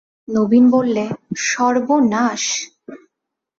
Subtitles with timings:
[0.27, 1.03] নবীন বললে,
[1.45, 2.43] সর্বনাশ!